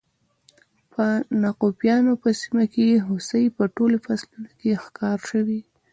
[0.93, 1.05] په
[1.41, 5.59] ناتوفیانو په سیمه کې هوسۍ په ټولو فصلونو کې ښکار شوې